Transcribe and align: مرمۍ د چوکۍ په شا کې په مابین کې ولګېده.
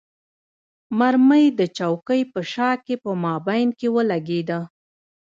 مرمۍ 0.97 1.45
د 1.59 1.61
چوکۍ 1.77 2.21
په 2.33 2.39
شا 2.51 2.71
کې 2.85 2.95
په 3.03 3.09
مابین 3.23 3.67
کې 3.79 3.87
ولګېده. 3.95 4.59